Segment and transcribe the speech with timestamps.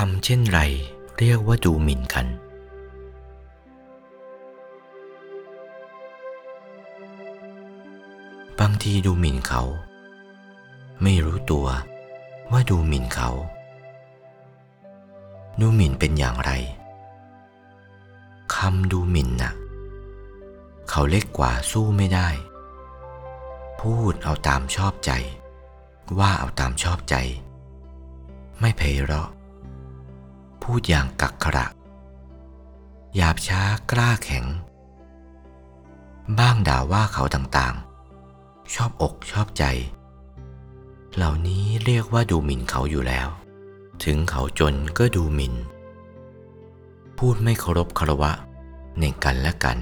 [0.00, 0.60] คำเช่นไร
[1.18, 2.26] เรียกว่าดูหมิ่นกัน
[8.60, 9.62] บางทีดูหมิ่นเขา
[11.02, 11.66] ไม่รู้ตัว
[12.50, 13.30] ว่าดูหมิ่นเขา
[15.60, 16.50] ดูหมิ่นเป็นอย่างไร
[18.56, 19.52] คำดูหมิ่นน่ะ
[20.88, 22.28] เขาเล็กกว่าสู้ไม่ได้
[23.80, 25.10] พูดเอาตามชอบใจ
[26.18, 27.14] ว่าเอาตามชอบใจ
[28.60, 29.28] ไม่เพเราะ
[30.70, 31.66] พูดอย่างกักขระ
[33.16, 34.44] หยาบช้ากล้าแข็ง
[36.38, 39.64] บ้างด่าว่าเขาต่างๆ ชอบอกชอบใจ
[41.14, 43.28] เหล่านี้เรียกว่าดูหมิ่นเขาอยู่แล้ว
[44.04, 45.54] ถึงเขาจนก็ดูหมิ่น
[47.18, 48.32] พูดไม่เคารพคารวะ
[49.00, 49.78] ในกันและกัน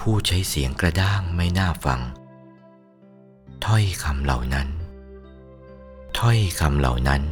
[0.00, 2.00] พูดใช้เสียงกระด้างไม่น่าฟัง
[3.64, 4.68] ถ้อยคำเหล่านั้น
[6.18, 7.22] ถ้อยคำเหล่านั้น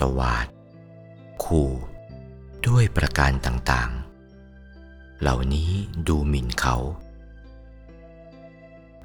[0.00, 0.46] ตวาด
[1.44, 1.70] ขู่
[2.66, 5.70] ด้วยประการต่างๆ เหล่านี้
[6.08, 6.76] ดูหมิ่นเขา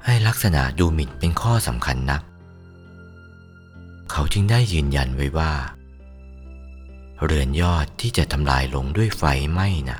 [0.04, 2.22] ให้ลักษณะดูหมิ่นเป็นข้อสำคัญนัก
[4.10, 5.52] เขาจึงได้ยืนยันไว้ว่า
[7.24, 9.98] เรือนยอดที่จะทำลายลงด้วยไฟไหม้นะ่ะ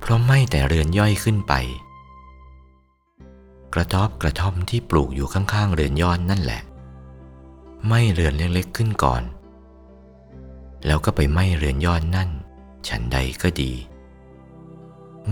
[0.00, 1.54] เพราะไหม้แต่เรือนย่อยขึ้นไป
[3.74, 6.62] กระทอบกระท่อมที่ปลูกอยู่ข้างๆเรือนยอดนั่นแหละ
[7.86, 9.22] ไม้เรือนเล็กๆขึ้นก่อน
[10.86, 12.30] แล้วก็ไปไหม้เรือนยอดนั่น
[12.88, 13.72] ฉันใดก็ดี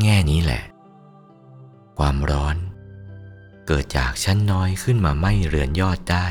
[0.01, 0.63] แง่นี้แหละ
[1.99, 2.57] ความร้อน
[3.67, 6.27] เกิดจากชั้นน้อยขึ้นมาไหม้เรือนยอดได้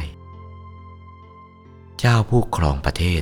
[1.99, 3.21] เจ้าผู้ครองประเทศ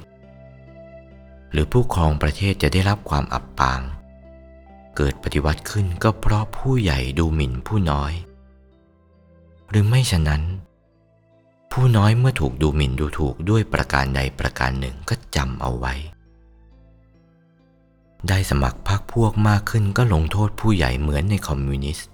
[1.51, 3.81] หรือผู้ครองประเทศจะได้รับความอับปาง
[4.95, 8.13] เกิดปฏิวัติขึ้นก็เพราะผู้ใหญ่ดูหมิ่นผู้น้อย
[9.69, 10.41] หรือไม่ฉะนั้น
[11.77, 15.93] ผู้น้อยเมื่อถูกดูหมิ่นดูถูกด้วยประการใดประการหนึ่งก็จำเอาไว้
[18.27, 22.09] ได้สมัครพรรคพวกมากขึ้นก็ลงโทษผู้ใหญ่เหมือนในคอมมิวนิสต์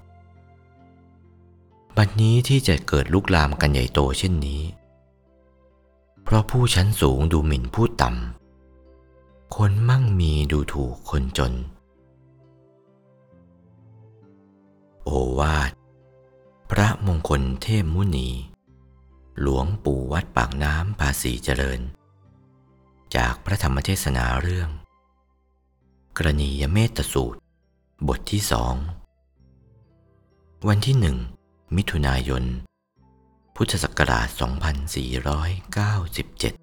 [1.97, 4.61] บัดนี้ที่จะเกิดลุกลามกันใหญ่โตเช่นนี้
[6.23, 11.53] เพราะผู้ชั้นสูงดูหมิ่นผู้ต่ำ คนมั่งมีดูถูกคนจน
[15.03, 15.09] โอ
[15.39, 15.71] วาท
[16.71, 18.29] พระมงคลเทพมุนี
[19.41, 21.81] หลวงปู่วัดปากน้ำภาษีเจริญ
[23.15, 24.69] จากพระธรรมเทศนาเรื่อง
[26.17, 27.39] กรณียเมตสูตร
[28.07, 28.75] บทที่สอง
[30.67, 31.17] วันที่หนึ่ง
[31.75, 32.43] มิถุนายน
[33.55, 34.27] พุทธศักราช
[36.55, 36.58] 2497